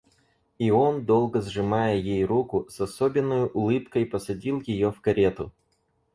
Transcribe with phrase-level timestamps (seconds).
[0.57, 5.51] И он, долго сжимая ей руку, с особенною улыбкой посадил ее в карету.